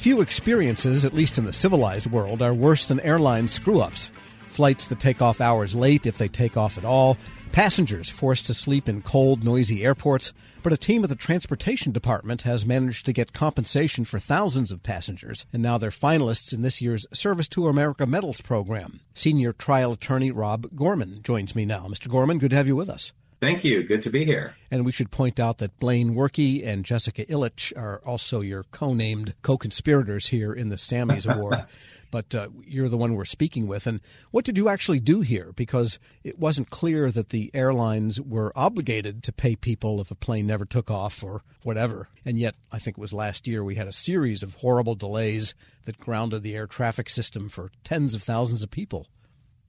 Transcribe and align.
Few 0.00 0.22
experiences, 0.22 1.04
at 1.04 1.12
least 1.12 1.36
in 1.36 1.44
the 1.44 1.52
civilized 1.52 2.10
world, 2.10 2.40
are 2.40 2.54
worse 2.54 2.86
than 2.86 3.00
airline 3.00 3.46
screw 3.48 3.80
ups. 3.80 4.10
Flights 4.48 4.86
that 4.86 4.98
take 4.98 5.20
off 5.20 5.42
hours 5.42 5.74
late, 5.74 6.06
if 6.06 6.16
they 6.16 6.26
take 6.26 6.56
off 6.56 6.78
at 6.78 6.86
all, 6.86 7.18
passengers 7.52 8.08
forced 8.08 8.46
to 8.46 8.54
sleep 8.54 8.88
in 8.88 9.02
cold, 9.02 9.44
noisy 9.44 9.84
airports. 9.84 10.32
But 10.62 10.72
a 10.72 10.78
team 10.78 11.02
at 11.02 11.10
the 11.10 11.16
Transportation 11.16 11.92
Department 11.92 12.42
has 12.42 12.64
managed 12.64 13.04
to 13.06 13.12
get 13.12 13.34
compensation 13.34 14.06
for 14.06 14.18
thousands 14.18 14.72
of 14.72 14.82
passengers, 14.82 15.44
and 15.52 15.62
now 15.62 15.76
they're 15.76 15.90
finalists 15.90 16.54
in 16.54 16.62
this 16.62 16.80
year's 16.80 17.06
Service 17.12 17.48
to 17.48 17.68
America 17.68 18.06
Medals 18.06 18.40
program. 18.40 19.00
Senior 19.12 19.52
trial 19.52 19.92
attorney 19.92 20.30
Rob 20.30 20.74
Gorman 20.74 21.20
joins 21.22 21.54
me 21.54 21.66
now. 21.66 21.88
Mr. 21.88 22.08
Gorman, 22.08 22.38
good 22.38 22.52
to 22.52 22.56
have 22.56 22.66
you 22.66 22.74
with 22.74 22.88
us. 22.88 23.12
Thank 23.40 23.64
you. 23.64 23.82
Good 23.82 24.02
to 24.02 24.10
be 24.10 24.26
here. 24.26 24.54
And 24.70 24.84
we 24.84 24.92
should 24.92 25.10
point 25.10 25.40
out 25.40 25.58
that 25.58 25.78
Blane 25.78 26.14
Workie 26.14 26.64
and 26.64 26.84
Jessica 26.84 27.24
Illich 27.24 27.74
are 27.74 28.02
also 28.04 28.42
your 28.42 28.64
co-named 28.64 29.34
co-conspirators 29.40 30.26
here 30.26 30.52
in 30.52 30.68
the 30.68 30.76
Sammys 30.76 31.26
Award. 31.34 31.64
but 32.10 32.34
uh, 32.34 32.48
you're 32.66 32.90
the 32.90 32.98
one 32.98 33.14
we're 33.14 33.24
speaking 33.24 33.66
with. 33.66 33.86
And 33.86 34.00
what 34.30 34.44
did 34.44 34.58
you 34.58 34.68
actually 34.68 35.00
do 35.00 35.22
here? 35.22 35.52
Because 35.56 35.98
it 36.22 36.38
wasn't 36.38 36.68
clear 36.68 37.10
that 37.10 37.30
the 37.30 37.50
airlines 37.54 38.20
were 38.20 38.52
obligated 38.54 39.22
to 39.22 39.32
pay 39.32 39.56
people 39.56 40.02
if 40.02 40.10
a 40.10 40.14
plane 40.14 40.46
never 40.46 40.66
took 40.66 40.90
off 40.90 41.24
or 41.24 41.42
whatever. 41.62 42.08
And 42.26 42.38
yet, 42.38 42.56
I 42.70 42.78
think 42.78 42.98
it 42.98 43.00
was 43.00 43.14
last 43.14 43.48
year 43.48 43.64
we 43.64 43.76
had 43.76 43.88
a 43.88 43.92
series 43.92 44.42
of 44.42 44.56
horrible 44.56 44.96
delays 44.96 45.54
that 45.84 45.98
grounded 45.98 46.42
the 46.42 46.54
air 46.54 46.66
traffic 46.66 47.08
system 47.08 47.48
for 47.48 47.70
tens 47.84 48.14
of 48.14 48.22
thousands 48.22 48.62
of 48.62 48.70
people. 48.70 49.06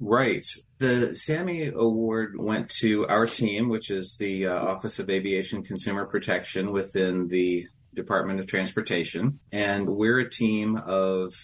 Right. 0.03 0.45
The 0.79 1.15
Sammy 1.15 1.67
Award 1.67 2.33
went 2.35 2.69
to 2.79 3.07
our 3.07 3.27
team, 3.27 3.69
which 3.69 3.91
is 3.91 4.17
the 4.17 4.47
uh, 4.47 4.55
Office 4.55 4.97
of 4.97 5.11
Aviation 5.11 5.61
Consumer 5.61 6.07
Protection 6.07 6.71
within 6.71 7.27
the 7.27 7.67
Department 7.93 8.39
of 8.39 8.47
Transportation. 8.47 9.39
And 9.51 9.87
we're 9.87 10.19
a 10.19 10.29
team 10.29 10.75
of 10.75 11.35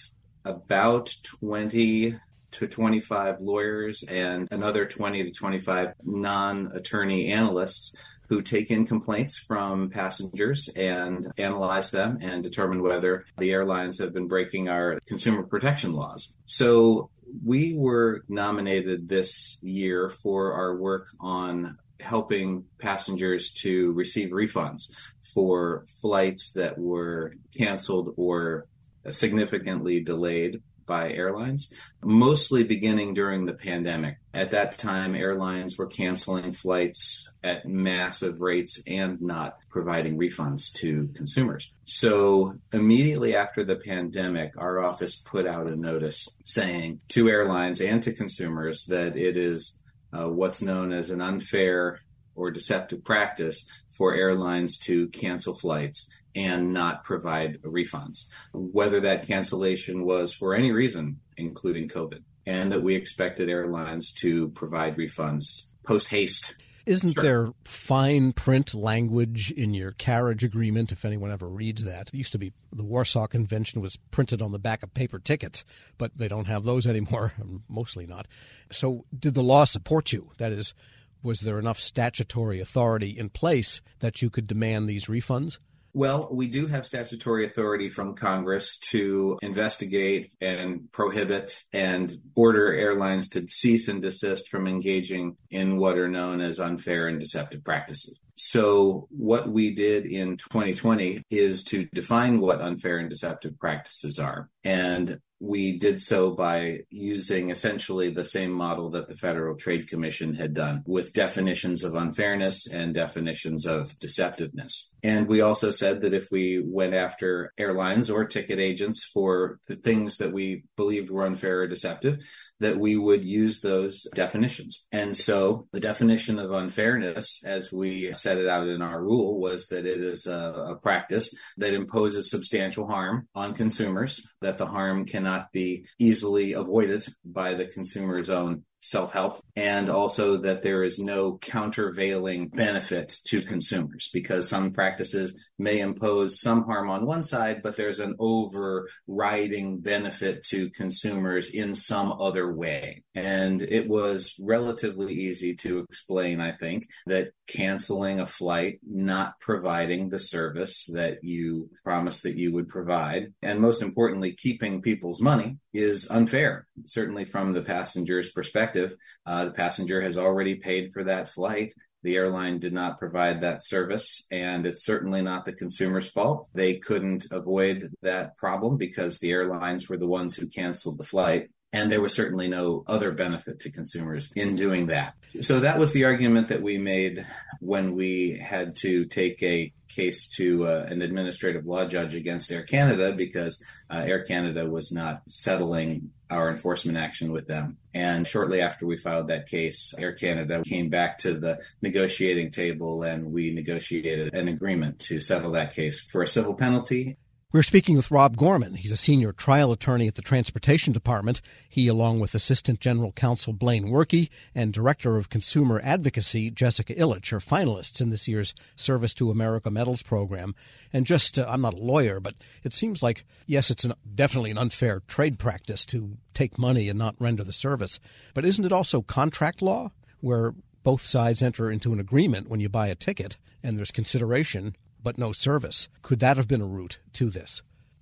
about 0.43 1.13
20 1.23 2.17
to 2.49 2.67
25 2.67 3.41
lawyers 3.41 4.01
and 4.01 4.47
another 4.49 4.87
20 4.87 5.25
to 5.25 5.31
25 5.31 5.93
non 6.03 6.71
attorney 6.73 7.31
analysts 7.31 7.95
who 8.29 8.41
take 8.41 8.71
in 8.71 8.85
complaints 8.85 9.37
from 9.37 9.89
passengers 9.89 10.67
and 10.69 11.31
analyze 11.37 11.91
them 11.91 12.17
and 12.21 12.43
determine 12.43 12.81
whether 12.81 13.25
the 13.37 13.51
airlines 13.51 13.99
have 13.99 14.13
been 14.13 14.27
breaking 14.27 14.67
our 14.67 14.99
consumer 15.05 15.43
protection 15.43 15.93
laws. 15.93 16.35
So 16.45 17.09
we 17.43 17.75
were 17.75 18.23
nominated 18.27 19.07
this 19.07 19.59
year 19.61 20.09
for 20.09 20.53
our 20.53 20.75
work 20.75 21.07
on 21.19 21.77
helping 21.99 22.65
passengers 22.79 23.51
to 23.51 23.91
receive 23.93 24.29
refunds 24.29 24.91
for 25.33 25.85
flights 26.01 26.53
that 26.53 26.77
were 26.77 27.33
canceled 27.57 28.13
or 28.17 28.65
significantly 29.11 30.01
delayed 30.01 30.61
by 30.87 31.11
airlines, 31.11 31.71
mostly 32.03 32.63
beginning 32.63 33.13
during 33.13 33.45
the 33.45 33.53
pandemic. 33.53 34.17
At 34.33 34.51
that 34.51 34.77
time, 34.77 35.13
airlines 35.13 35.77
were 35.77 35.85
canceling 35.85 36.53
flights 36.53 37.31
at 37.43 37.67
massive 37.67 38.41
rates 38.41 38.81
and 38.87 39.21
not 39.21 39.57
providing 39.69 40.17
refunds 40.17 40.73
to 40.75 41.09
consumers. 41.13 41.73
So, 41.83 42.55
immediately 42.73 43.35
after 43.35 43.63
the 43.63 43.75
pandemic, 43.75 44.57
our 44.57 44.83
office 44.83 45.15
put 45.15 45.45
out 45.45 45.67
a 45.67 45.75
notice 45.75 46.29
saying 46.45 47.01
to 47.09 47.29
airlines 47.29 47.81
and 47.81 48.01
to 48.03 48.13
consumers 48.13 48.85
that 48.85 49.15
it 49.15 49.37
is 49.37 49.79
uh, 50.11 50.29
what's 50.29 50.61
known 50.61 50.93
as 50.93 51.09
an 51.09 51.21
unfair 51.21 51.99
or 52.35 52.51
deceptive 52.51 53.03
practice 53.03 53.65
for 53.89 54.13
airlines 54.15 54.77
to 54.77 55.09
cancel 55.09 55.53
flights 55.53 56.09
and 56.37 56.71
not 56.71 57.03
provide 57.03 57.59
refunds, 57.63 58.27
whether 58.53 58.99
that 58.99 59.25
cancellation 59.25 60.05
was 60.05 60.31
for 60.31 60.53
any 60.53 60.71
reason, 60.71 61.19
including 61.35 61.89
COVID, 61.89 62.21
and 62.45 62.71
that 62.71 62.83
we 62.83 62.93
expected 62.93 63.49
airlines 63.49 64.13
to 64.13 64.49
provide 64.49 64.97
refunds 64.97 65.69
post 65.83 66.09
haste. 66.09 66.53
Isn't 66.85 67.13
sure. 67.13 67.23
there 67.23 67.49
fine 67.65 68.33
print 68.33 68.75
language 68.75 69.51
in 69.51 69.73
your 69.73 69.91
carriage 69.93 70.43
agreement 70.43 70.91
if 70.91 71.03
anyone 71.03 71.31
ever 71.31 71.47
reads 71.47 71.83
that? 71.85 72.09
It 72.09 72.13
used 72.13 72.31
to 72.33 72.37
be 72.37 72.53
the 72.71 72.85
Warsaw 72.85 73.25
Convention 73.25 73.81
was 73.81 73.97
printed 74.11 74.41
on 74.41 74.51
the 74.51 74.59
back 74.59 74.83
of 74.83 74.93
paper 74.93 75.17
tickets, 75.17 75.65
but 75.97 76.15
they 76.17 76.27
don't 76.27 76.45
have 76.45 76.63
those 76.63 76.85
anymore, 76.87 77.33
mostly 77.67 78.05
not. 78.05 78.27
So, 78.71 79.05
did 79.17 79.33
the 79.33 79.43
law 79.43 79.65
support 79.65 80.13
you? 80.13 80.31
That 80.37 80.51
is, 80.51 80.75
was 81.23 81.41
there 81.41 81.57
enough 81.57 81.79
statutory 81.79 82.61
authority 82.61 83.17
in 83.17 83.29
place 83.29 83.81
that 83.99 84.21
you 84.21 84.29
could 84.29 84.45
demand 84.45 84.87
these 84.87 85.07
refunds? 85.07 85.57
Well, 85.97 86.29
we 86.31 86.47
do 86.47 86.67
have 86.67 86.85
statutory 86.85 87.43
authority 87.43 87.89
from 87.89 88.13
Congress 88.13 88.77
to 88.91 89.39
investigate 89.41 90.31
and 90.39 90.91
prohibit 90.91 91.63
and 91.73 92.13
order 92.35 92.71
airlines 92.71 93.29
to 93.29 93.47
cease 93.49 93.87
and 93.87 93.99
desist 93.99 94.47
from 94.47 94.67
engaging 94.67 95.37
in 95.49 95.77
what 95.77 95.97
are 95.97 96.07
known 96.07 96.39
as 96.39 96.59
unfair 96.59 97.07
and 97.07 97.19
deceptive 97.19 97.63
practices. 97.63 98.21
So, 98.35 99.07
what 99.09 99.49
we 99.49 99.73
did 99.73 100.05
in 100.05 100.37
2020 100.37 101.23
is 101.31 101.63
to 101.63 101.85
define 101.85 102.41
what 102.41 102.61
unfair 102.61 102.99
and 102.99 103.09
deceptive 103.09 103.57
practices 103.57 104.19
are. 104.19 104.51
And 104.63 105.19
we 105.39 105.77
did 105.77 106.01
so 106.01 106.31
by 106.31 106.79
using 106.89 107.49
essentially 107.49 108.09
the 108.09 108.25
same 108.25 108.51
model 108.51 108.89
that 108.91 109.07
the 109.07 109.15
Federal 109.15 109.55
Trade 109.55 109.87
Commission 109.87 110.33
had 110.33 110.53
done 110.53 110.83
with 110.85 111.13
definitions 111.13 111.83
of 111.83 111.95
unfairness 111.95 112.67
and 112.67 112.93
definitions 112.93 113.65
of 113.65 113.97
deceptiveness. 113.99 114.93
And 115.03 115.27
we 115.27 115.41
also 115.41 115.71
said 115.71 116.01
that 116.01 116.13
if 116.13 116.31
we 116.31 116.61
went 116.63 116.93
after 116.93 117.53
airlines 117.57 118.09
or 118.09 118.25
ticket 118.25 118.59
agents 118.59 119.03
for 119.03 119.59
the 119.67 119.75
things 119.75 120.17
that 120.17 120.33
we 120.33 120.63
believed 120.75 121.09
were 121.09 121.25
unfair 121.25 121.61
or 121.61 121.67
deceptive, 121.67 122.23
that 122.59 122.77
we 122.77 122.95
would 122.95 123.23
use 123.23 123.61
those 123.61 124.03
definitions. 124.15 124.87
And 124.91 125.15
so 125.15 125.67
the 125.71 125.79
definition 125.79 126.39
of 126.39 126.51
unfairness, 126.51 127.43
as 127.45 127.71
we 127.71 128.13
set 128.13 128.37
it 128.37 128.47
out 128.47 128.67
in 128.67 128.81
our 128.81 129.01
rule, 129.01 129.39
was 129.39 129.67
that 129.67 129.85
it 129.85 129.99
is 129.99 130.25
a, 130.27 130.71
a 130.71 130.75
practice 130.75 131.33
that 131.57 131.73
imposes 131.73 132.29
substantial 132.29 132.87
harm 132.87 133.27
on 133.35 133.53
consumers, 133.53 134.27
that 134.41 134.57
the 134.57 134.65
harm 134.65 135.05
cannot 135.05 135.51
be 135.51 135.85
easily 135.99 136.53
avoided 136.53 137.05
by 137.23 137.53
the 137.53 137.65
consumer's 137.65 138.29
own 138.29 138.63
self 138.79 139.13
help, 139.13 139.41
and 139.55 139.89
also 139.89 140.37
that 140.37 140.61
there 140.61 140.83
is 140.83 140.99
no 140.99 141.37
countervailing 141.37 142.49
benefit 142.49 143.15
to 143.25 143.41
consumers 143.41 144.09
because 144.13 144.49
some 144.49 144.71
practices 144.71 145.47
may 145.57 145.79
impose 145.79 146.39
some 146.39 146.63
harm 146.63 146.89
on 146.89 147.05
one 147.05 147.23
side, 147.23 147.61
but 147.63 147.75
there's 147.75 147.99
an 147.99 148.15
overriding 148.19 149.79
benefit 149.79 150.43
to 150.43 150.69
consumers 150.71 151.49
in 151.49 151.75
some 151.75 152.11
other 152.11 152.53
way. 152.53 153.03
And 153.15 153.61
it 153.61 153.89
was 153.89 154.35
relatively 154.39 155.13
easy 155.13 155.55
to 155.55 155.79
explain, 155.79 156.39
I 156.39 156.51
think, 156.51 156.87
that 157.07 157.31
canceling 157.47 158.19
a 158.19 158.25
flight, 158.25 158.79
not 158.85 159.39
providing 159.39 160.09
the 160.09 160.19
service 160.19 160.85
that 160.93 161.23
you 161.23 161.69
promised 161.83 162.23
that 162.23 162.37
you 162.37 162.53
would 162.53 162.67
provide, 162.67 163.33
and 163.41 163.59
most 163.59 163.81
importantly, 163.81 164.33
keeping 164.33 164.81
people's 164.81 165.21
money 165.21 165.57
is 165.73 166.09
unfair, 166.09 166.66
certainly 166.85 167.25
from 167.25 167.53
the 167.53 167.61
passenger's 167.61 168.31
perspective. 168.31 168.95
Uh, 169.25 169.45
the 169.45 169.51
passenger 169.51 170.01
has 170.01 170.17
already 170.17 170.55
paid 170.55 170.93
for 170.93 171.03
that 171.03 171.29
flight. 171.29 171.73
The 172.03 172.15
airline 172.15 172.59
did 172.59 172.73
not 172.73 172.99
provide 172.99 173.41
that 173.41 173.63
service, 173.63 174.27
and 174.31 174.65
it's 174.65 174.85
certainly 174.85 175.21
not 175.21 175.45
the 175.45 175.53
consumer's 175.53 176.09
fault. 176.09 176.47
They 176.53 176.77
couldn't 176.77 177.25
avoid 177.31 177.89
that 178.01 178.37
problem 178.37 178.77
because 178.77 179.19
the 179.19 179.31
airlines 179.31 179.89
were 179.89 179.97
the 179.97 180.07
ones 180.07 180.35
who 180.35 180.47
canceled 180.47 180.97
the 180.97 181.03
flight. 181.03 181.49
And 181.73 181.91
there 181.91 181.99
was 181.99 182.13
certainly 182.13 182.47
no 182.47 182.83
other 182.87 183.11
benefit 183.11 183.59
to 183.61 183.71
consumers 183.71 184.31
in 184.35 184.55
doing 184.55 184.87
that. 184.87 185.15
So 185.41 185.59
that 185.59 185.77
was 185.77 185.91
the 185.91 186.05
argument 186.05 186.47
that 186.47 186.61
we 186.61 186.77
made 186.77 187.25
when 187.59 187.95
we 187.95 188.37
had 188.37 188.75
to 188.77 189.05
take 189.05 189.41
a 189.43 189.73
case 189.87 190.27
to 190.27 190.67
uh, 190.67 190.85
an 190.89 191.01
administrative 191.01 191.65
law 191.65 191.85
judge 191.85 192.13
against 192.13 192.51
Air 192.51 192.63
Canada 192.63 193.13
because 193.13 193.63
uh, 193.89 194.03
Air 194.05 194.23
Canada 194.23 194.69
was 194.69 194.91
not 194.91 195.21
settling 195.27 196.11
our 196.29 196.49
enforcement 196.49 196.97
action 196.97 197.31
with 197.31 197.47
them. 197.47 197.77
And 197.93 198.27
shortly 198.27 198.61
after 198.61 198.85
we 198.85 198.97
filed 198.97 199.29
that 199.29 199.47
case, 199.47 199.93
Air 199.97 200.13
Canada 200.13 200.61
came 200.65 200.89
back 200.89 201.17
to 201.19 201.33
the 201.33 201.61
negotiating 201.81 202.51
table 202.51 203.03
and 203.03 203.31
we 203.31 203.53
negotiated 203.53 204.33
an 204.33 204.47
agreement 204.47 204.99
to 204.99 205.19
settle 205.19 205.51
that 205.51 205.73
case 205.73 205.99
for 205.99 206.21
a 206.21 206.27
civil 206.27 206.53
penalty 206.53 207.17
we're 207.53 207.63
speaking 207.63 207.95
with 207.95 208.11
Rob 208.11 208.35
Gorman. 208.35 208.75
He's 208.75 208.91
a 208.91 208.97
senior 208.97 209.31
trial 209.31 209.71
attorney 209.71 210.09
at 210.09 210.15
the 210.15 210.21
Transportation 210.21 210.91
Department. 210.91 211.39
He, 211.69 211.87
along 211.87 212.19
with 212.19 212.35
Assistant 212.35 212.81
General 212.81 213.13
Counsel 213.13 213.53
Blane 213.53 213.87
Workie 213.87 214.29
and 214.53 214.73
Director 214.73 215.15
of 215.15 215.29
Consumer 215.29 215.79
Advocacy 215.81 216.51
Jessica 216.51 216.93
Ilitch, 216.95 217.31
are 217.31 217.39
finalists 217.39 218.01
in 218.01 218.09
this 218.09 218.27
year's 218.27 218.53
Service 218.75 219.13
to 219.13 219.31
America 219.31 219.71
Medals 219.71 220.03
program. 220.03 220.55
And 220.91 221.05
just, 221.05 221.39
uh, 221.39 221.45
I'm 221.47 221.61
not 221.61 221.73
a 221.73 221.81
lawyer, 221.81 222.19
but 222.19 222.35
it 222.65 222.73
seems 222.73 223.01
like, 223.01 223.23
yes, 223.45 223.71
it's 223.71 223.85
an, 223.85 223.93
definitely 224.13 224.51
an 224.51 224.57
unfair 224.57 225.01
trade 225.07 225.39
practice 225.39 225.85
to 225.85 226.17
take 226.33 226.59
money 226.59 226.89
and 226.89 226.99
not 226.99 227.15
render 227.17 227.45
the 227.45 227.53
service. 227.53 228.01
But 228.33 228.43
isn't 228.43 228.65
it 228.65 228.73
also 228.73 229.01
contract 229.01 229.61
law 229.61 229.93
where 230.19 230.53
both 230.83 231.05
sides 231.05 231.41
enter 231.41 231.71
into 231.71 231.93
an 231.93 231.99
agreement 232.01 232.49
when 232.49 232.59
you 232.59 232.67
buy 232.67 232.87
a 232.87 232.95
ticket 232.95 233.37
and 233.63 233.77
there's 233.77 233.91
consideration 233.91 234.75
but 235.07 235.17
no 235.17 235.31
service. 235.31 235.87
Could 236.01 236.19
that 236.19 236.35
have 236.35 236.49
been 236.49 236.59
a 236.59 236.65
route 236.65 236.99
to 237.13 237.29
this? 237.29 237.61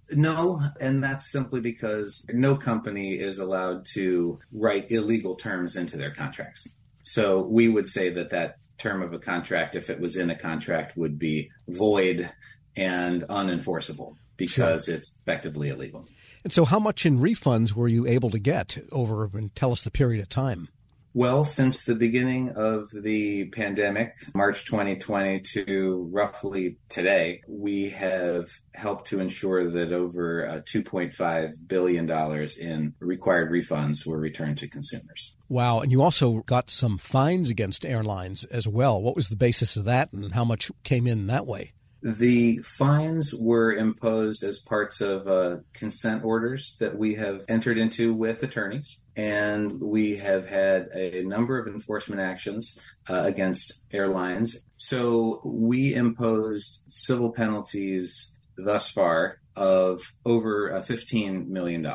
No, 0.10 0.60
and 0.82 1.04
that's 1.04 1.32
simply 1.32 1.62
because 1.62 2.26
no 2.30 2.56
company 2.56 3.14
is 3.14 3.38
allowed 3.38 3.86
to 3.94 4.40
write 4.52 4.90
illegal 4.90 5.36
terms 5.36 5.76
into 5.76 5.98
their 5.98 6.10
contracts. 6.10 6.68
So 7.04 7.44
we 7.46 7.70
would 7.70 7.90
say 7.90 8.10
that 8.10 8.32
that 8.32 8.56
term 8.80 9.04
of 9.04 9.14
a 9.14 9.20
contract, 9.20 9.76
if 9.76 9.92
it 9.92 10.00
was 10.00 10.18
in 10.18 10.32
a 10.32 10.36
contract, 10.36 10.98
would 10.98 11.20
be 11.20 11.52
void 11.68 12.28
and 12.76 13.22
unenforceable 13.30 14.16
because 14.36 14.86
sure. 14.86 14.96
it's 14.96 15.16
effectively 15.22 15.70
illegal. 15.70 16.08
And 16.44 16.52
so, 16.52 16.66
how 16.66 16.80
much 16.80 17.06
in 17.06 17.20
refunds 17.20 17.74
were 17.74 17.88
you 17.88 18.08
able 18.08 18.32
to 18.32 18.40
get 18.40 18.80
over 18.92 19.30
and 19.32 19.56
tell 19.56 19.72
us 19.72 19.84
the 19.84 19.92
period 19.92 20.24
of 20.24 20.30
time? 20.30 20.70
Well, 21.16 21.46
since 21.46 21.86
the 21.86 21.96
beginning 21.96 22.50
of 22.58 22.90
the 22.92 23.46
pandemic, 23.46 24.16
March 24.34 24.66
2020 24.66 25.40
to 25.54 26.10
roughly 26.12 26.78
today, 26.90 27.40
we 27.48 27.92
have 27.92 28.50
helped 28.74 29.08
to 29.08 29.22
ensure 29.22 29.70
that 29.70 29.94
over 29.94 30.46
uh, 30.46 30.62
$2.5 30.70 31.68
billion 31.70 32.12
in 32.60 32.96
required 33.00 33.50
refunds 33.50 34.06
were 34.06 34.20
returned 34.20 34.58
to 34.58 34.68
consumers. 34.68 35.38
Wow. 35.48 35.80
And 35.80 35.90
you 35.90 36.02
also 36.02 36.44
got 36.48 36.70
some 36.70 36.98
fines 36.98 37.50
against 37.50 37.86
airlines 37.86 38.44
as 38.44 38.68
well. 38.68 39.02
What 39.02 39.16
was 39.16 39.30
the 39.30 39.38
basis 39.38 39.78
of 39.78 39.86
that 39.86 40.12
and 40.12 40.34
how 40.34 40.44
much 40.44 40.70
came 40.84 41.08
in 41.08 41.28
that 41.28 41.48
way? 41.48 41.72
The 42.02 42.58
fines 42.60 43.34
were 43.34 43.74
imposed 43.74 44.44
as 44.44 44.60
parts 44.60 45.02
of 45.02 45.28
uh, 45.28 45.58
consent 45.74 46.24
orders 46.24 46.76
that 46.80 46.98
we 46.98 47.16
have 47.16 47.44
entered 47.48 47.78
into 47.78 48.14
with 48.14 48.44
attorneys. 48.44 49.02
And 49.16 49.82
we 49.82 50.18
have 50.18 50.48
had 50.48 50.90
a 50.94 51.24
number 51.24 51.58
of 51.58 51.68
enforcement 51.68 52.22
actions 52.22 52.80
uh, 53.10 53.22
against 53.24 53.88
airlines. 53.92 54.64
So 54.78 55.42
we 55.44 55.96
imposed 55.96 56.84
civil 56.90 57.32
penalties 57.32 58.36
thus 58.58 58.90
far 58.90 59.40
of 59.56 60.02
over 60.26 60.74
uh, 60.74 60.82
$15 60.82 61.48
million 61.48 61.86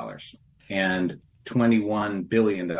and 0.68 1.20
$21 1.44 2.28
billion 2.28 2.70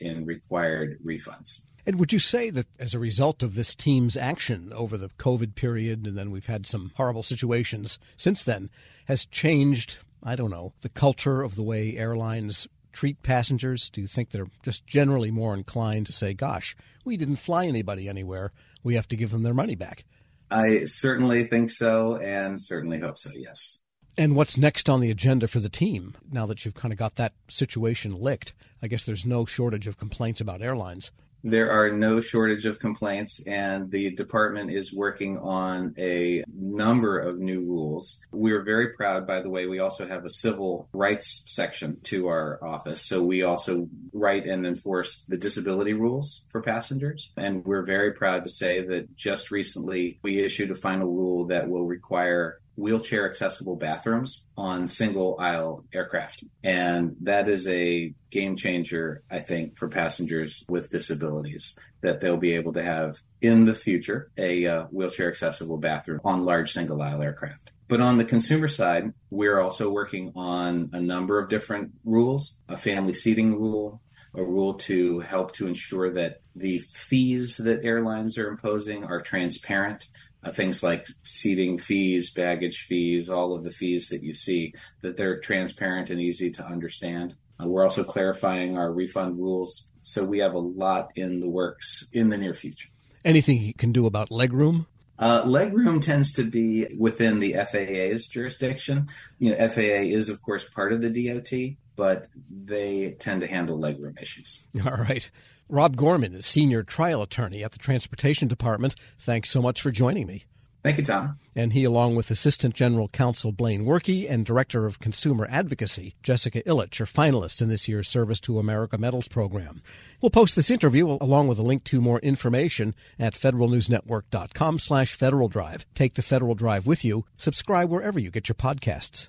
in 0.00 0.24
required 0.24 0.98
refunds. 1.04 1.62
And 1.88 1.98
would 1.98 2.12
you 2.12 2.18
say 2.18 2.50
that 2.50 2.66
as 2.78 2.92
a 2.92 2.98
result 2.98 3.42
of 3.42 3.54
this 3.54 3.74
team's 3.74 4.14
action 4.14 4.74
over 4.74 4.98
the 4.98 5.08
COVID 5.08 5.54
period, 5.54 6.06
and 6.06 6.18
then 6.18 6.30
we've 6.30 6.44
had 6.44 6.66
some 6.66 6.92
horrible 6.96 7.22
situations 7.22 7.98
since 8.14 8.44
then, 8.44 8.68
has 9.06 9.24
changed, 9.24 9.96
I 10.22 10.36
don't 10.36 10.50
know, 10.50 10.74
the 10.82 10.90
culture 10.90 11.40
of 11.40 11.54
the 11.54 11.62
way 11.62 11.96
airlines 11.96 12.68
treat 12.92 13.22
passengers? 13.22 13.88
Do 13.88 14.02
you 14.02 14.06
think 14.06 14.28
they're 14.28 14.50
just 14.62 14.86
generally 14.86 15.30
more 15.30 15.54
inclined 15.54 16.04
to 16.08 16.12
say, 16.12 16.34
gosh, 16.34 16.76
we 17.06 17.16
didn't 17.16 17.36
fly 17.36 17.64
anybody 17.64 18.06
anywhere. 18.06 18.52
We 18.84 18.94
have 18.96 19.08
to 19.08 19.16
give 19.16 19.30
them 19.30 19.42
their 19.42 19.54
money 19.54 19.74
back? 19.74 20.04
I 20.50 20.84
certainly 20.84 21.44
think 21.44 21.70
so, 21.70 22.18
and 22.18 22.60
certainly 22.60 22.98
hope 22.98 23.16
so, 23.16 23.30
yes. 23.34 23.80
And 24.18 24.36
what's 24.36 24.58
next 24.58 24.90
on 24.90 25.00
the 25.00 25.10
agenda 25.10 25.48
for 25.48 25.60
the 25.60 25.70
team 25.70 26.16
now 26.30 26.44
that 26.44 26.66
you've 26.66 26.74
kind 26.74 26.92
of 26.92 26.98
got 26.98 27.14
that 27.14 27.32
situation 27.48 28.14
licked? 28.14 28.52
I 28.82 28.88
guess 28.88 29.04
there's 29.04 29.24
no 29.24 29.46
shortage 29.46 29.86
of 29.86 29.96
complaints 29.96 30.42
about 30.42 30.60
airlines 30.60 31.12
there 31.44 31.70
are 31.70 31.90
no 31.90 32.20
shortage 32.20 32.66
of 32.66 32.78
complaints, 32.78 33.46
and 33.46 33.90
the 33.90 34.10
department 34.14 34.70
is 34.70 34.92
working 34.92 35.38
on 35.38 35.94
a 35.98 36.44
number 36.52 37.18
of 37.18 37.38
new 37.38 37.60
rules. 37.60 38.20
We 38.32 38.52
are 38.52 38.62
very 38.62 38.92
proud, 38.94 39.26
by 39.26 39.40
the 39.40 39.50
way, 39.50 39.66
we 39.66 39.78
also 39.78 40.06
have 40.06 40.24
a 40.24 40.30
civil 40.30 40.88
rights 40.92 41.44
section 41.46 41.98
to 42.04 42.28
our 42.28 42.62
office. 42.62 43.02
So 43.02 43.22
we 43.22 43.42
also 43.42 43.88
write 44.12 44.46
and 44.46 44.66
enforce 44.66 45.24
the 45.28 45.36
disability 45.36 45.92
rules 45.92 46.44
for 46.48 46.60
passengers. 46.60 47.30
And 47.36 47.64
we're 47.64 47.84
very 47.84 48.12
proud 48.12 48.44
to 48.44 48.50
say 48.50 48.84
that 48.86 49.16
just 49.16 49.50
recently 49.50 50.18
we 50.22 50.40
issued 50.40 50.70
a 50.70 50.74
final 50.74 51.08
rule 51.08 51.46
that 51.46 51.68
will 51.68 51.84
require 51.84 52.60
wheelchair 52.78 53.28
accessible 53.28 53.74
bathrooms 53.74 54.46
on 54.56 54.86
single 54.86 55.36
aisle 55.40 55.84
aircraft. 55.92 56.44
And 56.62 57.16
that 57.22 57.48
is 57.48 57.66
a 57.66 58.14
game 58.30 58.54
changer, 58.54 59.24
I 59.28 59.40
think, 59.40 59.76
for 59.76 59.88
passengers 59.88 60.64
with 60.68 60.88
disabilities 60.88 61.76
that 62.02 62.20
they'll 62.20 62.36
be 62.36 62.52
able 62.52 62.72
to 62.74 62.82
have 62.82 63.18
in 63.42 63.64
the 63.64 63.74
future 63.74 64.30
a 64.38 64.64
uh, 64.66 64.84
wheelchair 64.84 65.28
accessible 65.28 65.78
bathroom 65.78 66.20
on 66.24 66.44
large 66.44 66.72
single 66.72 67.02
aisle 67.02 67.20
aircraft. 67.20 67.72
But 67.88 68.00
on 68.00 68.16
the 68.16 68.24
consumer 68.24 68.68
side, 68.68 69.12
we're 69.30 69.58
also 69.58 69.90
working 69.90 70.32
on 70.36 70.90
a 70.92 71.00
number 71.00 71.40
of 71.40 71.48
different 71.48 71.92
rules, 72.04 72.60
a 72.68 72.76
family 72.76 73.14
seating 73.14 73.58
rule, 73.58 74.00
a 74.34 74.44
rule 74.44 74.74
to 74.74 75.20
help 75.20 75.52
to 75.54 75.66
ensure 75.66 76.10
that 76.10 76.42
the 76.54 76.78
fees 76.78 77.56
that 77.56 77.84
airlines 77.84 78.38
are 78.38 78.48
imposing 78.48 79.04
are 79.04 79.20
transparent 79.20 80.06
uh, 80.42 80.52
things 80.52 80.82
like 80.82 81.06
seating 81.22 81.78
fees, 81.78 82.30
baggage 82.30 82.82
fees, 82.82 83.28
all 83.28 83.54
of 83.54 83.64
the 83.64 83.70
fees 83.70 84.08
that 84.08 84.22
you 84.22 84.34
see, 84.34 84.74
that 85.02 85.16
they're 85.16 85.40
transparent 85.40 86.10
and 86.10 86.20
easy 86.20 86.50
to 86.50 86.64
understand. 86.64 87.34
Uh, 87.60 87.66
we're 87.66 87.84
also 87.84 88.04
clarifying 88.04 88.76
our 88.76 88.92
refund 88.92 89.38
rules. 89.38 89.88
So 90.02 90.24
we 90.24 90.38
have 90.38 90.54
a 90.54 90.58
lot 90.58 91.10
in 91.16 91.40
the 91.40 91.48
works 91.48 92.08
in 92.12 92.28
the 92.28 92.38
near 92.38 92.54
future. 92.54 92.88
Anything 93.24 93.60
you 93.60 93.74
can 93.74 93.92
do 93.92 94.06
about 94.06 94.30
legroom? 94.30 94.86
Uh, 95.18 95.42
legroom 95.42 96.00
tends 96.00 96.32
to 96.34 96.44
be 96.44 96.86
within 96.96 97.40
the 97.40 97.54
FAA's 97.54 98.28
jurisdiction. 98.28 99.08
You 99.40 99.50
know, 99.50 99.68
FAA 99.68 100.06
is, 100.06 100.28
of 100.28 100.40
course, 100.40 100.68
part 100.68 100.92
of 100.92 101.02
the 101.02 101.10
DOT, 101.10 101.76
but 101.98 102.28
they 102.48 103.10
tend 103.18 103.40
to 103.40 103.48
handle 103.48 103.76
legroom 103.76 104.22
issues. 104.22 104.62
All 104.86 104.92
right. 104.92 105.28
Rob 105.68 105.96
Gorman 105.96 106.34
is 106.34 106.46
senior 106.46 106.84
trial 106.84 107.22
attorney 107.22 107.64
at 107.64 107.72
the 107.72 107.78
Transportation 107.78 108.46
Department. 108.46 108.94
Thanks 109.18 109.50
so 109.50 109.60
much 109.60 109.82
for 109.82 109.90
joining 109.90 110.26
me. 110.26 110.44
Thank 110.84 110.98
you, 110.98 111.04
Tom. 111.04 111.40
And 111.56 111.72
he, 111.72 111.82
along 111.82 112.14
with 112.14 112.30
Assistant 112.30 112.72
General 112.72 113.08
Counsel 113.08 113.50
Blane 113.50 113.84
Workie 113.84 114.30
and 114.30 114.46
Director 114.46 114.86
of 114.86 115.00
Consumer 115.00 115.48
Advocacy 115.50 116.14
Jessica 116.22 116.62
Illich, 116.62 117.00
are 117.00 117.04
finalists 117.04 117.60
in 117.60 117.68
this 117.68 117.88
year's 117.88 118.08
Service 118.08 118.40
to 118.42 118.60
America 118.60 118.96
Medals 118.96 119.26
program. 119.26 119.82
We'll 120.22 120.30
post 120.30 120.54
this 120.54 120.70
interview 120.70 121.18
along 121.20 121.48
with 121.48 121.58
a 121.58 121.64
link 121.64 121.82
to 121.84 122.00
more 122.00 122.20
information 122.20 122.94
at 123.18 123.34
federalnewsnetwork.com 123.34 124.78
slash 124.78 125.14
Federal 125.14 125.48
Drive. 125.48 125.84
Take 125.96 126.14
the 126.14 126.22
Federal 126.22 126.54
Drive 126.54 126.86
with 126.86 127.04
you. 127.04 127.24
Subscribe 127.36 127.90
wherever 127.90 128.20
you 128.20 128.30
get 128.30 128.48
your 128.48 128.54
podcasts. 128.54 129.28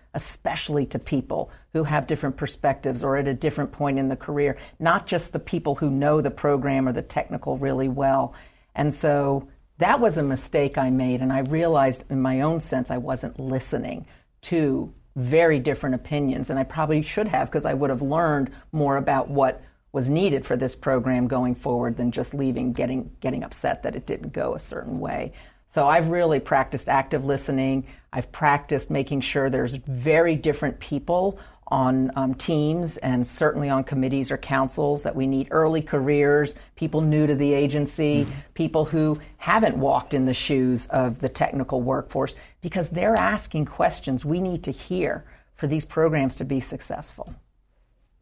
especially 0.13 0.85
to 0.87 0.99
people 0.99 1.51
who 1.73 1.83
have 1.83 2.07
different 2.07 2.37
perspectives 2.37 3.03
or 3.03 3.17
at 3.17 3.27
a 3.27 3.33
different 3.33 3.71
point 3.71 3.97
in 3.97 4.09
the 4.09 4.15
career, 4.15 4.57
not 4.79 5.07
just 5.07 5.31
the 5.31 5.39
people 5.39 5.75
who 5.75 5.89
know 5.89 6.21
the 6.21 6.31
program 6.31 6.87
or 6.87 6.91
the 6.91 7.01
technical 7.01 7.57
really 7.57 7.87
well. 7.87 8.33
And 8.75 8.93
so 8.93 9.47
that 9.77 9.99
was 9.99 10.17
a 10.17 10.23
mistake 10.23 10.77
I 10.77 10.89
made, 10.89 11.21
and 11.21 11.33
I 11.33 11.39
realized 11.39 12.05
in 12.11 12.21
my 12.21 12.41
own 12.41 12.61
sense 12.61 12.91
I 12.91 12.97
wasn't 12.97 13.39
listening 13.39 14.05
to 14.43 14.93
very 15.15 15.59
different 15.59 15.95
opinions, 15.95 16.49
and 16.49 16.59
I 16.59 16.63
probably 16.63 17.01
should 17.01 17.27
have 17.27 17.49
because 17.49 17.65
I 17.65 17.73
would 17.73 17.89
have 17.89 18.01
learned 18.01 18.51
more 18.71 18.97
about 18.97 19.29
what 19.29 19.61
was 19.91 20.09
needed 20.09 20.45
for 20.45 20.55
this 20.55 20.75
program 20.75 21.27
going 21.27 21.55
forward 21.55 21.97
than 21.97 22.11
just 22.11 22.33
leaving 22.33 22.71
getting 22.73 23.11
getting 23.19 23.43
upset 23.43 23.83
that 23.83 23.95
it 23.95 24.05
didn't 24.05 24.33
go 24.33 24.53
a 24.53 24.59
certain 24.59 24.99
way. 24.99 25.33
So 25.71 25.87
I've 25.87 26.09
really 26.09 26.41
practiced 26.41 26.89
active 26.89 27.23
listening. 27.23 27.87
I've 28.11 28.29
practiced 28.33 28.91
making 28.91 29.21
sure 29.21 29.49
there's 29.49 29.75
very 29.75 30.35
different 30.35 30.77
people 30.81 31.39
on 31.67 32.11
um, 32.17 32.33
teams 32.33 32.97
and 32.97 33.25
certainly 33.25 33.69
on 33.69 33.85
committees 33.85 34.31
or 34.31 34.37
councils 34.37 35.03
that 35.03 35.15
we 35.15 35.27
need 35.27 35.47
early 35.49 35.81
careers, 35.81 36.57
people 36.75 36.99
new 36.99 37.25
to 37.25 37.35
the 37.35 37.53
agency, 37.53 38.27
people 38.53 38.83
who 38.83 39.17
haven't 39.37 39.77
walked 39.77 40.13
in 40.13 40.25
the 40.25 40.33
shoes 40.33 40.87
of 40.87 41.21
the 41.21 41.29
technical 41.29 41.81
workforce 41.81 42.35
because 42.59 42.89
they're 42.89 43.15
asking 43.15 43.63
questions 43.63 44.25
we 44.25 44.41
need 44.41 44.65
to 44.65 44.71
hear 44.71 45.23
for 45.53 45.67
these 45.67 45.85
programs 45.85 46.35
to 46.35 46.43
be 46.43 46.59
successful. 46.59 47.33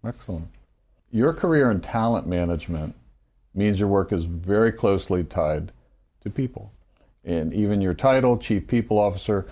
Excellent. 0.05 0.49
Your 1.09 1.33
career 1.33 1.71
in 1.71 1.81
talent 1.81 2.27
management 2.27 2.93
means 3.55 3.79
your 3.79 3.89
work 3.89 4.13
is 4.13 4.25
very 4.25 4.71
closely 4.71 5.23
tied 5.23 5.71
to 6.21 6.29
people. 6.29 6.71
And 7.29 7.53
even 7.53 7.79
your 7.79 7.93
title, 7.93 8.37
Chief 8.37 8.67
People 8.67 8.97
Officer, 8.97 9.47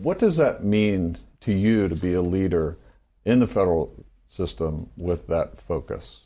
what 0.00 0.18
does 0.18 0.36
that 0.36 0.64
mean 0.64 1.18
to 1.40 1.52
you 1.52 1.88
to 1.88 1.96
be 1.96 2.14
a 2.14 2.22
leader? 2.22 2.78
in 3.28 3.40
the 3.40 3.46
federal 3.46 3.94
system 4.26 4.88
with 4.96 5.26
that 5.26 5.60
focus. 5.60 6.22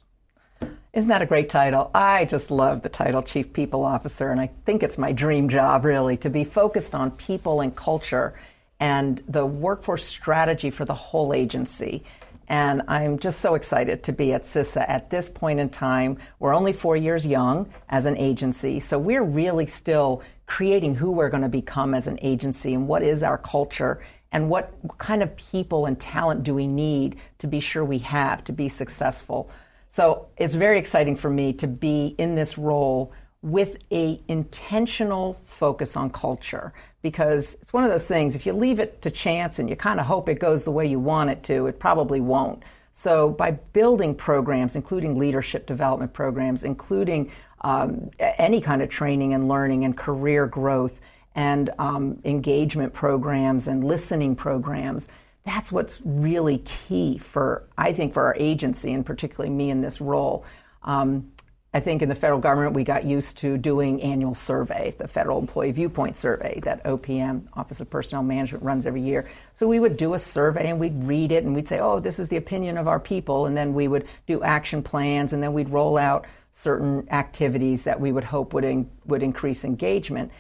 Isn't 0.93 1.09
that 1.09 1.21
a 1.21 1.27
great 1.27 1.51
title? 1.51 1.91
I 1.93 2.27
just 2.27 2.53
love 2.53 2.83
the 2.83 2.89
title 2.89 3.23
Chief 3.23 3.53
People 3.53 3.85
Officer, 3.85 4.31
and 4.31 4.41
I 4.41 4.51
think 4.65 4.85
it's 4.85 4.99
my 4.99 5.11
dream 5.11 5.49
job, 5.49 5.85
really, 5.85 6.17
to 6.19 6.31
be 6.31 6.45
focused 6.45 6.95
on 6.95 7.11
people 7.11 7.61
and 7.61 7.75
culture 7.75 8.39
and 8.79 9.21
the 9.27 9.45
workforce 9.45 10.05
strategy 10.05 10.71
for 10.71 10.85
the 10.85 10.95
whole 10.95 11.35
agency. 11.35 12.05
And 12.47 12.83
I'm 12.87 13.19
just 13.19 13.41
so 13.41 13.57
excited 13.57 14.05
to 14.05 14.13
be 14.13 14.33
at 14.33 14.43
CISA 14.43 14.89
at 14.89 15.11
this 15.11 15.29
point 15.29 15.59
in 15.59 15.71
time. 15.71 16.19
We're 16.39 16.55
only 16.55 16.73
four 16.73 16.97
years 16.97 17.27
young 17.27 17.73
as 17.89 18.07
an 18.07 18.17
agency, 18.17 18.79
so 18.79 18.97
we're 18.97 19.25
really 19.25 19.67
still 19.67 20.23
creating 20.53 20.95
who 20.95 21.11
we're 21.11 21.31
going 21.31 21.43
to 21.43 21.49
become 21.49 21.95
as 21.95 22.07
an 22.07 22.19
agency 22.21 22.75
and 22.75 22.87
what 22.87 23.03
is 23.03 23.23
our 23.23 23.39
culture 23.39 24.03
and 24.33 24.51
what 24.51 24.71
kind 24.99 25.23
of 25.23 25.35
people 25.35 25.87
and 25.87 25.99
talent 25.99 26.43
do 26.43 26.55
we 26.55 26.67
need 26.67 27.17
to 27.39 27.47
be 27.47 27.59
sure 27.59 27.83
we 27.83 27.97
have 27.97 28.45
to 28.45 28.53
be 28.53 28.69
successful. 28.69 29.49
So 29.89 30.27
it's 30.37 30.55
very 30.55 30.79
exciting 30.79 31.17
for 31.17 31.31
me 31.31 31.55
to 31.55 31.67
be 31.67 32.15
in 32.19 32.35
this 32.35 32.59
role 32.59 33.15
with 33.41 33.79
a 33.91 34.21
intentional 34.29 35.41
focus 35.43 35.97
on 35.97 36.11
culture 36.11 36.75
because 37.01 37.57
it's 37.63 37.73
one 37.73 37.85
of 37.85 37.91
those 37.91 38.07
things 38.07 38.37
if 38.37 38.45
you 38.45 38.53
leave 38.53 38.79
it 38.79 39.01
to 39.01 39.11
chance 39.11 39.59
and 39.59 39.71
you 39.71 39.75
kind 39.75 39.99
of 39.99 40.05
hope 40.05 40.29
it 40.29 40.39
goes 40.39 40.65
the 40.65 40.71
way 40.71 40.85
you 40.85 41.01
want 41.01 41.31
it 41.31 41.43
to 41.43 41.67
it 41.67 41.81
probably 41.81 42.21
won't 42.21 42.63
so 42.93 43.31
by 43.31 43.51
building 43.51 44.15
programs 44.15 44.77
including 44.77 45.19
leadership 45.19 45.67
development 45.67 46.13
programs 46.13 46.63
including 46.63 47.33
um, 47.63 48.11
any 48.19 48.61
kind 48.61 48.83
of 48.83 48.89
training 48.89 49.35
and 49.35 49.49
learning 49.49 49.85
and 49.85 49.97
career 49.97 50.47
growth 50.47 51.01
and 51.35 51.71
um, 51.79 52.21
engagement 52.25 52.93
programs 52.93 53.69
and 53.69 53.83
listening 53.85 54.37
programs. 54.37 55.09
That's 55.45 55.73
what's 55.73 55.99
really 56.05 56.59
key 56.59 57.19
for, 57.19 57.65
I 57.77 57.93
think, 57.93 58.15
for 58.15 58.25
our 58.25 58.37
agency 58.39 58.93
and 58.93 59.05
particularly 59.05 59.51
me 59.55 59.71
in 59.71 59.81
this 59.81 60.01
role. 60.01 60.45
Um, 60.85 61.33
I 61.75 61.81
think 61.81 62.03
in 62.03 62.11
the 62.11 62.15
federal 62.15 62.39
government, 62.39 62.75
we 62.75 62.85
got 62.85 63.05
used 63.05 63.39
to 63.39 63.57
doing 63.57 64.03
annual 64.03 64.35
survey, 64.35 64.95
the 64.99 65.09
Federal 65.09 65.39
Employee 65.39 65.73
Viewpoint 65.73 66.19
Survey 66.19 66.61
that 66.65 66.85
OPM, 66.85 67.45
Office 67.55 67.81
of 67.81 67.89
Personnel 67.89 68.23
Management, 68.23 68.63
runs 68.63 68.87
every 68.87 69.01
year. 69.01 69.31
So 69.55 69.67
we 69.67 69.81
would 69.81 69.97
do 69.97 70.13
a 70.13 70.19
survey 70.19 70.69
and 70.69 70.79
we'd 70.79 71.03
read 71.05 71.33
it 71.33 71.45
and 71.45 71.55
we'd 71.55 71.67
say, 71.67 71.81
oh, 71.81 71.99
this 71.99 72.19
is 72.19 72.29
the 72.29 72.37
opinion 72.37 72.77
of 72.77 72.89
our 72.89 73.01
people. 73.01 73.47
And 73.47 73.57
then 73.57 73.73
we 73.73 73.89
would 73.89 74.07
do 74.27 74.43
action 74.43 74.83
plans 74.83 75.33
and 75.33 75.43
then 75.43 75.55
we'd 75.55 75.71
roll 75.71 75.97
out 75.97 76.27
certain 76.53 77.09
activities 77.11 77.85
that 77.85 78.01
we 78.01 78.13
would 78.13 78.25
hope 78.25 78.53
would, 78.53 78.65
in, 78.65 78.91
would 79.07 79.23
increase 79.23 79.65
engagement 79.65 80.31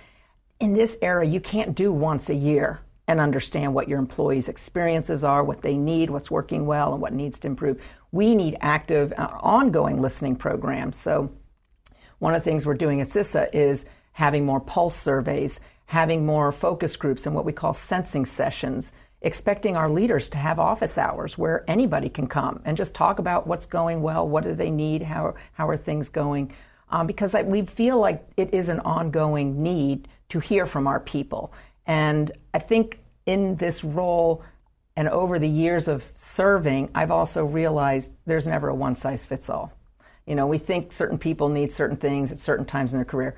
in 0.62 0.74
this 0.74 0.96
era, 1.02 1.26
you 1.26 1.40
can't 1.40 1.74
do 1.74 1.92
once 1.92 2.30
a 2.30 2.34
year 2.36 2.80
and 3.08 3.18
understand 3.18 3.74
what 3.74 3.88
your 3.88 3.98
employees' 3.98 4.48
experiences 4.48 5.24
are, 5.24 5.42
what 5.42 5.62
they 5.62 5.76
need, 5.76 6.08
what's 6.08 6.30
working 6.30 6.66
well, 6.66 6.92
and 6.92 7.02
what 7.02 7.12
needs 7.12 7.40
to 7.40 7.48
improve. 7.48 7.82
We 8.12 8.36
need 8.36 8.56
active, 8.60 9.12
uh, 9.18 9.26
ongoing 9.40 10.00
listening 10.00 10.36
programs. 10.36 10.96
So, 10.96 11.32
one 12.20 12.36
of 12.36 12.44
the 12.44 12.48
things 12.48 12.64
we're 12.64 12.74
doing 12.74 13.00
at 13.00 13.08
CISA 13.08 13.52
is 13.52 13.86
having 14.12 14.46
more 14.46 14.60
pulse 14.60 14.94
surveys, 14.94 15.58
having 15.86 16.24
more 16.24 16.52
focus 16.52 16.94
groups, 16.94 17.26
and 17.26 17.34
what 17.34 17.44
we 17.44 17.52
call 17.52 17.74
sensing 17.74 18.24
sessions, 18.24 18.92
expecting 19.22 19.76
our 19.76 19.88
leaders 19.88 20.28
to 20.30 20.38
have 20.38 20.58
office 20.58 20.98
hours 20.98 21.38
where 21.38 21.64
anybody 21.68 22.08
can 22.08 22.26
come 22.26 22.60
and 22.64 22.76
just 22.76 22.94
talk 22.94 23.18
about 23.18 23.46
what's 23.46 23.66
going 23.66 24.02
well, 24.02 24.28
what 24.28 24.44
do 24.44 24.54
they 24.54 24.70
need, 24.70 25.02
how, 25.02 25.34
how 25.52 25.68
are 25.68 25.76
things 25.76 26.08
going. 26.08 26.52
Um, 26.90 27.06
because 27.06 27.34
I, 27.34 27.42
we 27.42 27.62
feel 27.62 27.98
like 27.98 28.24
it 28.36 28.52
is 28.52 28.68
an 28.68 28.80
ongoing 28.80 29.62
need 29.62 30.08
to 30.30 30.40
hear 30.40 30.66
from 30.66 30.86
our 30.86 31.00
people. 31.00 31.52
And 31.86 32.32
I 32.52 32.58
think 32.58 32.98
in 33.24 33.56
this 33.56 33.84
role 33.84 34.42
and 34.96 35.08
over 35.08 35.38
the 35.38 35.48
years 35.48 35.88
of 35.88 36.10
serving, 36.16 36.90
I've 36.94 37.10
also 37.10 37.44
realized 37.44 38.10
there's 38.26 38.46
never 38.46 38.68
a 38.68 38.74
one 38.74 38.94
size 38.94 39.24
fits 39.24 39.48
all. 39.48 39.72
You 40.26 40.34
know, 40.34 40.46
we 40.46 40.58
think 40.58 40.92
certain 40.92 41.18
people 41.18 41.48
need 41.48 41.72
certain 41.72 41.96
things 41.96 42.30
at 42.30 42.38
certain 42.38 42.66
times 42.66 42.92
in 42.92 42.98
their 42.98 43.04
career. 43.04 43.36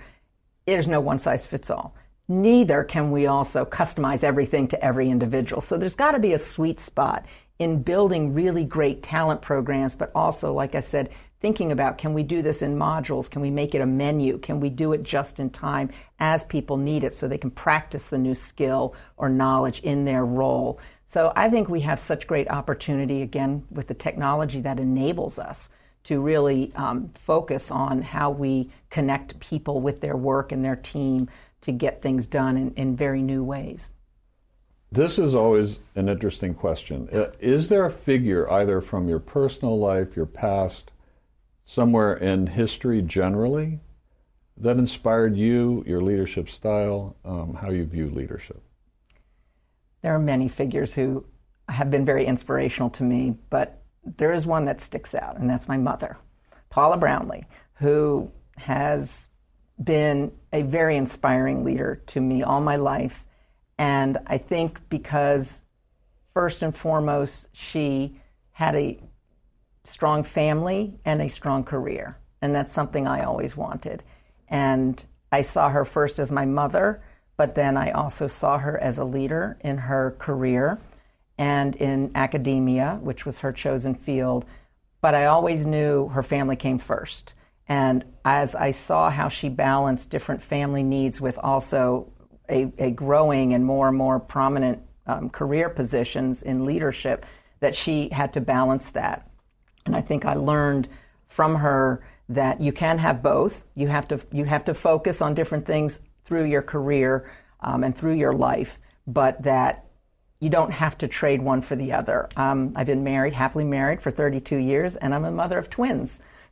There's 0.66 0.88
no 0.88 1.00
one 1.00 1.18
size 1.18 1.46
fits 1.46 1.70
all. 1.70 1.94
Neither 2.26 2.84
can 2.84 3.10
we 3.10 3.26
also 3.26 3.64
customize 3.64 4.24
everything 4.24 4.68
to 4.68 4.82
every 4.82 5.10
individual. 5.10 5.60
So 5.60 5.76
there's 5.76 5.94
got 5.94 6.12
to 6.12 6.18
be 6.18 6.32
a 6.32 6.38
sweet 6.38 6.80
spot 6.80 7.26
in 7.58 7.82
building 7.82 8.32
really 8.32 8.64
great 8.64 9.02
talent 9.02 9.42
programs, 9.42 9.94
but 9.94 10.10
also, 10.14 10.52
like 10.52 10.74
I 10.74 10.80
said, 10.80 11.10
thinking 11.40 11.70
about 11.70 11.98
can 11.98 12.14
we 12.14 12.22
do 12.22 12.40
this 12.40 12.62
in 12.62 12.76
modules? 12.76 13.30
Can 13.30 13.42
we 13.42 13.50
make 13.50 13.74
it 13.74 13.82
a 13.82 13.86
menu? 13.86 14.38
Can 14.38 14.58
we 14.58 14.70
do 14.70 14.94
it 14.94 15.02
just 15.02 15.38
in 15.38 15.50
time 15.50 15.90
as 16.18 16.44
people 16.46 16.78
need 16.78 17.04
it 17.04 17.14
so 17.14 17.28
they 17.28 17.36
can 17.36 17.50
practice 17.50 18.08
the 18.08 18.18
new 18.18 18.34
skill 18.34 18.94
or 19.18 19.28
knowledge 19.28 19.80
in 19.80 20.06
their 20.06 20.24
role? 20.24 20.80
So 21.06 21.32
I 21.36 21.50
think 21.50 21.68
we 21.68 21.82
have 21.82 22.00
such 22.00 22.26
great 22.26 22.48
opportunity 22.48 23.20
again 23.20 23.66
with 23.70 23.88
the 23.88 23.94
technology 23.94 24.62
that 24.62 24.80
enables 24.80 25.38
us 25.38 25.68
to 26.04 26.20
really 26.20 26.72
um, 26.76 27.10
focus 27.14 27.70
on 27.70 28.02
how 28.02 28.30
we 28.30 28.70
connect 28.90 29.38
people 29.40 29.80
with 29.80 30.00
their 30.00 30.16
work 30.16 30.52
and 30.52 30.64
their 30.64 30.76
team 30.76 31.28
to 31.64 31.72
get 31.72 32.02
things 32.02 32.26
done 32.26 32.56
in, 32.56 32.74
in 32.74 32.96
very 32.96 33.22
new 33.22 33.42
ways. 33.42 33.92
This 34.92 35.18
is 35.18 35.34
always 35.34 35.80
an 35.96 36.08
interesting 36.08 36.54
question. 36.54 37.08
Is 37.40 37.68
there 37.68 37.84
a 37.84 37.90
figure, 37.90 38.50
either 38.50 38.80
from 38.80 39.08
your 39.08 39.18
personal 39.18 39.76
life, 39.76 40.14
your 40.14 40.26
past, 40.26 40.92
somewhere 41.64 42.14
in 42.14 42.46
history 42.46 43.02
generally 43.02 43.80
that 44.56 44.76
inspired 44.76 45.36
you, 45.36 45.82
your 45.86 46.00
leadership 46.00 46.48
style, 46.48 47.16
um, 47.24 47.54
how 47.54 47.70
you 47.70 47.84
view 47.84 48.08
leadership? 48.08 48.62
There 50.02 50.14
are 50.14 50.20
many 50.20 50.48
figures 50.48 50.94
who 50.94 51.24
have 51.68 51.90
been 51.90 52.04
very 52.04 52.26
inspirational 52.26 52.90
to 52.90 53.02
me, 53.02 53.36
but 53.50 53.82
there 54.04 54.32
is 54.32 54.46
one 54.46 54.66
that 54.66 54.80
sticks 54.80 55.14
out, 55.14 55.38
and 55.38 55.48
that's 55.50 55.66
my 55.66 55.78
mother, 55.78 56.18
Paula 56.68 56.98
Brownlee, 56.98 57.46
who 57.74 58.30
has 58.58 59.26
been 59.82 60.32
a 60.52 60.62
very 60.62 60.96
inspiring 60.96 61.64
leader 61.64 62.02
to 62.06 62.20
me 62.20 62.42
all 62.42 62.60
my 62.60 62.76
life. 62.76 63.24
And 63.78 64.18
I 64.26 64.38
think 64.38 64.88
because, 64.88 65.64
first 66.32 66.62
and 66.62 66.74
foremost, 66.74 67.48
she 67.52 68.20
had 68.52 68.76
a 68.76 69.00
strong 69.84 70.22
family 70.22 70.98
and 71.04 71.20
a 71.20 71.28
strong 71.28 71.64
career. 71.64 72.16
And 72.40 72.54
that's 72.54 72.72
something 72.72 73.06
I 73.06 73.24
always 73.24 73.56
wanted. 73.56 74.02
And 74.48 75.02
I 75.32 75.42
saw 75.42 75.68
her 75.70 75.84
first 75.84 76.18
as 76.18 76.30
my 76.30 76.44
mother, 76.44 77.02
but 77.36 77.54
then 77.54 77.76
I 77.76 77.90
also 77.90 78.28
saw 78.28 78.58
her 78.58 78.78
as 78.78 78.98
a 78.98 79.04
leader 79.04 79.56
in 79.60 79.78
her 79.78 80.14
career 80.18 80.78
and 81.36 81.74
in 81.76 82.12
academia, 82.14 82.98
which 83.02 83.26
was 83.26 83.40
her 83.40 83.52
chosen 83.52 83.94
field. 83.94 84.44
But 85.00 85.14
I 85.14 85.26
always 85.26 85.66
knew 85.66 86.08
her 86.08 86.22
family 86.22 86.56
came 86.56 86.78
first. 86.78 87.34
And 87.68 88.04
as 88.24 88.54
I 88.54 88.70
saw 88.72 89.10
how 89.10 89.28
she 89.28 89.48
balanced 89.48 90.10
different 90.10 90.42
family 90.42 90.82
needs 90.82 91.20
with 91.20 91.38
also 91.38 92.12
a, 92.48 92.72
a 92.78 92.90
growing 92.90 93.54
and 93.54 93.64
more 93.64 93.88
and 93.88 93.96
more 93.96 94.20
prominent 94.20 94.82
um, 95.06 95.30
career 95.30 95.68
positions 95.68 96.42
in 96.42 96.64
leadership, 96.64 97.24
that 97.60 97.74
she 97.74 98.08
had 98.10 98.32
to 98.34 98.40
balance 98.40 98.90
that. 98.90 99.30
And 99.86 99.96
I 99.96 100.00
think 100.00 100.24
I 100.24 100.34
learned 100.34 100.88
from 101.26 101.56
her 101.56 102.06
that 102.28 102.60
you 102.60 102.72
can 102.72 102.98
have 102.98 103.22
both. 103.22 103.64
You 103.74 103.88
have 103.88 104.08
to 104.08 104.20
you 104.32 104.44
have 104.44 104.64
to 104.66 104.74
focus 104.74 105.20
on 105.20 105.34
different 105.34 105.66
things 105.66 106.00
through 106.24 106.44
your 106.44 106.62
career 106.62 107.30
um, 107.60 107.84
and 107.84 107.96
through 107.96 108.14
your 108.14 108.34
life, 108.34 108.78
but 109.06 109.42
that 109.42 109.86
you 110.40 110.50
don't 110.50 110.72
have 110.72 110.98
to 110.98 111.08
trade 111.08 111.40
one 111.40 111.62
for 111.62 111.76
the 111.76 111.92
other. 111.92 112.28
Um, 112.36 112.72
I've 112.76 112.86
been 112.86 113.04
married, 113.04 113.32
happily 113.32 113.64
married 113.64 114.02
for 114.02 114.10
32 114.10 114.56
years, 114.56 114.96
and 114.96 115.14
I'm 115.14 115.24
a 115.24 115.30
mother 115.30 115.58
of 115.58 115.70
twins 115.70 116.20